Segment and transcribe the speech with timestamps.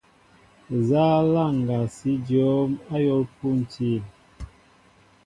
[0.77, 4.03] Nza laŋga si jǒm ayȏl pȗntil?